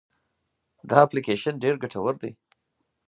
[0.89, 2.31] دا اپلیکیشن ډېر ګټور دی.